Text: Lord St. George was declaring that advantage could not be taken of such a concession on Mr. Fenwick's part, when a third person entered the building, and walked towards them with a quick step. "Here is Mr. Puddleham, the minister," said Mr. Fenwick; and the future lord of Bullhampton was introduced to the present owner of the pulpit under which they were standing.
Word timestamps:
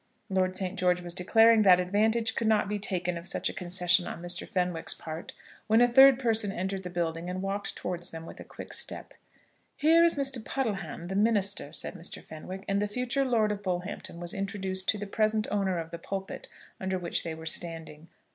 Lord 0.31 0.57
St. 0.57 0.79
George 0.79 0.99
was 1.01 1.13
declaring 1.13 1.61
that 1.61 1.79
advantage 1.79 2.33
could 2.33 2.47
not 2.47 2.67
be 2.67 2.79
taken 2.79 3.19
of 3.19 3.27
such 3.27 3.51
a 3.51 3.53
concession 3.53 4.07
on 4.07 4.19
Mr. 4.19 4.49
Fenwick's 4.49 4.95
part, 4.95 5.33
when 5.67 5.79
a 5.79 5.87
third 5.87 6.17
person 6.17 6.51
entered 6.51 6.81
the 6.81 6.89
building, 6.89 7.29
and 7.29 7.43
walked 7.43 7.75
towards 7.75 8.09
them 8.09 8.25
with 8.25 8.39
a 8.39 8.43
quick 8.43 8.73
step. 8.73 9.13
"Here 9.75 10.03
is 10.03 10.15
Mr. 10.15 10.43
Puddleham, 10.43 11.07
the 11.07 11.15
minister," 11.15 11.71
said 11.71 11.93
Mr. 11.93 12.25
Fenwick; 12.25 12.65
and 12.67 12.81
the 12.81 12.87
future 12.87 13.23
lord 13.25 13.51
of 13.51 13.61
Bullhampton 13.61 14.19
was 14.19 14.33
introduced 14.33 14.89
to 14.89 14.97
the 14.97 15.05
present 15.05 15.45
owner 15.51 15.77
of 15.77 15.91
the 15.91 15.99
pulpit 15.99 16.47
under 16.79 16.97
which 16.97 17.21
they 17.23 17.35
were 17.35 17.45
standing. 17.45 18.07